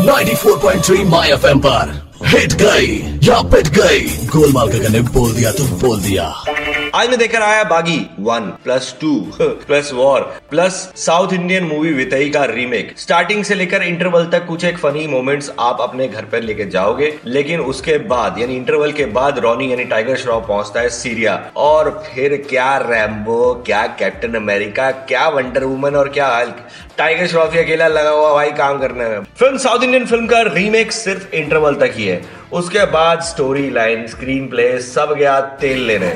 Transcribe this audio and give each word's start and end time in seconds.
94.3 0.00 1.04
My 1.04 1.30
FM 1.30 1.58
पर। 1.58 2.10
Hit 2.26 2.52
गई। 2.52 3.20
या 3.22 3.42
पिट 3.42 3.68
गई। 3.68 4.00
गोलमाल 4.26 4.68
का 4.68 4.88
ने 4.88 5.00
बोल 5.00 5.32
दिया 5.32 5.52
तो 5.52 5.64
बोल 5.64 6.00
दिया। 6.00 6.44
आज 6.94 7.08
मैं 7.08 7.18
देखकर 7.18 7.42
आया 7.42 7.64
Baaghi. 7.64 7.98
One 8.20 8.46
plus 8.64 8.94
two 9.00 9.10
plus 9.40 9.90
war 9.92 10.20
plus 10.50 10.74
south 10.96 11.32
Indian 11.32 11.64
movie 11.64 11.92
Vettai 11.92 12.30
का 12.30 12.44
रीमेक 12.44 12.92
स्टार्टिंग 12.98 13.44
से 13.44 13.54
लेकर 13.54 13.82
इंटरवल 13.82 14.26
तक 14.26 14.46
कुछ 14.46 14.64
एक 14.64 14.78
फनी 14.78 15.06
मोमेंट्स 15.06 15.50
आप 15.60 15.80
अपने 15.80 16.08
घर 16.08 16.24
पर 16.24 16.40
लेके 16.40 16.64
जाओगे। 16.66 17.12
लेकिन 17.26 17.60
उसके 17.62 17.98
बाद, 17.98 18.38
यानी 18.38 18.56
इंटरवल 18.56 18.92
के 18.92 19.06
बाद 19.08 19.38
रॉनी 19.38 19.70
यानी 19.70 19.84
टाइगर 19.84 20.16
श्रॉफ 20.16 20.48
पहुँचता 20.48 20.80
है 20.80 20.88
सीरिया 20.90 21.36
और 21.56 21.90
फिर 22.06 22.36
क्या 22.50 22.76
रैम्बो 22.80 23.52
क्या 23.66 23.86
कैप्टन 24.00 24.34
अमेरिका 24.34 24.90
क्या 24.90 25.28
वंडर 25.28 25.64
वुमन 25.64 25.96
और 25.96 26.08
क्या 26.08 26.28
हल्क 26.28 26.66
टाइगर 26.98 27.26
श्रॉफ 27.26 27.56
अकेला 27.56 27.88
लगा 27.88 28.10
हुआ 28.10 28.34
भाई 28.34 28.50
काम 28.54 28.78
करने 28.78 29.08
में। 29.08 29.22
फ़िल्म 29.38 29.58
साउथ 29.58 29.82
इंडियन 29.82 30.06
फ़िल्म 30.06 30.26
का 30.26 30.42
रीमेक 30.52 30.92
सिर्फ़ 30.92 31.34
इंटरवल 31.34 31.74
तक 31.76 31.92
ही 31.96 32.06
है। 32.06 32.39
उसके 32.52 32.84
बाद 32.92 33.20
स्टोरी 33.22 33.68
लाइन 33.70 34.06
स्क्रीन 34.06 34.46
प्ले 34.48 34.64
सब 34.82 35.14
गया 35.18 35.40
तेल 35.60 35.84
लेने। 35.86 36.06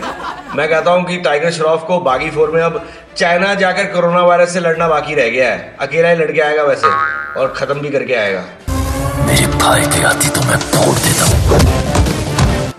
मैं 0.57 0.69
कहता 0.69 0.91
हूँ 0.91 1.05
कि 1.05 1.17
टाइगर 1.17 1.51
श्रॉफ 1.51 1.85
को 1.87 1.99
बागी 2.01 2.31
फोर 2.31 2.51
में 2.51 2.61
अब 2.63 2.83
चाइना 3.17 3.55
जाकर 3.55 3.85
कोरोना 3.93 4.23
वायरस 4.23 4.53
से 4.53 4.61
लड़ना 4.61 4.89
बाकी 4.89 5.15
रह 5.15 5.29
गया 5.31 5.53
है। 5.53 5.77
अकेला 5.81 6.09
ही 6.09 6.17
लड़के 6.17 6.41
आएगा 6.41 6.63
वैसे 6.63 6.87
और 7.41 7.53
खत्म 7.57 7.81
भी 7.81 7.91
करके 7.91 8.15
आएगा। 8.15 8.45
मेरे 9.27 9.47
भाई 9.59 9.87
की 9.87 10.03
आती 10.05 10.29
तो 10.29 10.41
मैं 10.41 10.59
फोड़ 10.61 10.97
देता 10.97 11.25
हूँ। 11.25 11.63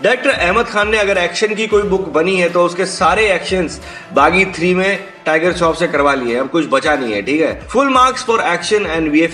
डायरेक्टर 0.02 0.30
अहमद 0.30 0.66
खान 0.66 0.88
ने 0.90 0.98
अगर 0.98 1.18
एक्शन 1.18 1.54
की 1.54 1.66
कोई 1.66 1.82
बुक 1.84 2.08
बनी 2.14 2.36
है 2.36 2.48
तो 2.48 2.64
उसके 2.64 2.86
सारे 2.86 3.26
एक्शंस 3.34 3.80
बागी 4.14 4.44
थ्री 4.56 4.74
में 4.74 4.98
टाइगर 5.26 5.52
श्रॉफ 5.52 5.78
से 5.78 5.86
करवा 5.88 6.14
लिए 6.14 6.36
अब 6.38 6.48
कुछ 6.50 6.66
बचा 6.72 6.94
नहीं 6.94 7.12
है 7.12 7.22
ठीक 7.22 7.40
है? 7.40 7.60
Full 7.68 7.88
marks 7.88 8.24
for 8.24 8.40
action 8.52 8.86
and 8.86 9.10
we 9.12 9.26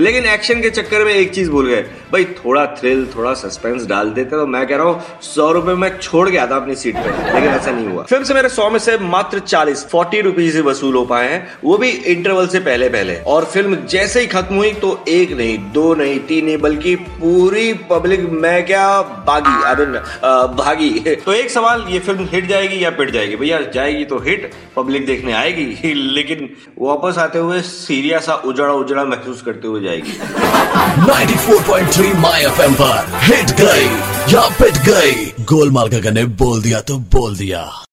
लेकिन 0.00 0.26
एक्शन 0.26 0.60
के 0.62 0.70
चक्कर 0.70 1.04
में 1.04 1.14
एक 1.14 1.34
चीज़ 1.34 1.50
भूल 1.50 1.66
गए। 1.66 1.82
भाई, 2.12 2.24
थोड़ा 2.24 2.66
थ्रिल 2.66 3.06
थोड़ा 3.16 3.32
सस्पेंस 3.34 3.86
डाल 3.86 4.10
देते 4.10 4.30
तो 4.30 4.46
मैं 4.46 4.66
कह 4.66 4.76
रहा 4.76 4.86
हूँ, 4.86 5.02
सौ 5.22 5.52
रुपए 5.52 5.74
में 5.74 5.98
छोड़ 5.98 6.28
गया 6.28 6.46
था 6.46 6.56
अपनी 6.56 6.74
सीट 6.74 6.96
पे, 6.96 7.34
लेकिन 7.34 7.50
ऐसा 7.50 7.70
नहीं 7.70 7.86
हुआ। 7.86 8.02
फ़िल्म 8.02 8.24
से 8.24 8.34
मेरे 8.34 8.48
सौ 8.48 8.70
में 8.70 8.78
से 8.78 8.98
मात्र 8.98 9.38
चालीस 9.38 9.86
फोर्टी 9.86 10.20
रुपीज़ 10.20 10.60
वसूल 10.60 10.94
हो 10.94 11.04
पाए 11.04 11.28
हैं। 11.30 11.48
वो 11.64 11.78
भी 11.78 11.88
इंटरवल 11.88 12.46
से 12.46 12.60
पहले 12.60 12.88
पहले। 12.88 13.16
और 13.16 13.44
फ़िल्म 13.44 13.76
जैसे 13.76 14.20
ही 14.20 14.26
खत्म 14.26 14.54
हुई 14.54 14.72
तो 14.72 15.04
एक 15.08 15.32
नहीं, 15.32 15.58
दो 15.72 15.94
नहीं, 15.94 16.18
तीन 16.20 16.44
नहीं, 16.44 16.58
बल्कि 16.58 16.94
पूरी 16.96 17.72
पब्लिक 17.72 18.20
मैं 18.20 18.66
क्या 18.66 19.02
बागी 19.02 19.64
आई 19.64 19.74
भागी। 20.54 20.90
तो 21.26 21.32
एक 21.32 21.50
सवाल, 21.50 21.86
ये 21.88 21.98
फ़िल्म 21.98 22.28
हिट 22.32 22.46
जाएगी 22.46 22.84
या 22.84 22.90
पिट 22.90 23.10
जाएगी? 23.10 23.36
भैया, 23.36 23.60
जाएगी 23.60 24.04
तो 24.04 24.18
हिट 24.18 24.50
पब्लिक 24.76 25.06
देखने 25.06 25.32
आएगी। 25.32 25.94
लेकिन 26.14 26.50
वापस 26.78 27.18
आते 27.18 27.38
हुए 27.38 27.60
सीरिया 27.60 28.18
सा 28.18 28.34
उजड़ा 28.34 28.72
उजड़ा 28.72 29.04
महसूस 29.04 29.42
करते 29.42 29.68
हुए 29.68 29.80
जाएगी 29.90 30.12
94.3 31.06 32.14
माय 32.14 32.44
एफएम 32.44 32.74
पर. 32.74 33.06
हिट 33.22 33.50
गई 33.50 33.86
या 34.34 34.48
पिट 34.48 34.76
गई 34.88 35.44
गोलमाल 35.44 35.88
का 35.88 36.10
ने 36.10 36.24
बोल 36.24 36.62
दिया 36.62 36.80
तो 36.80 36.98
बोल 36.98 37.36
दिया 37.36 37.86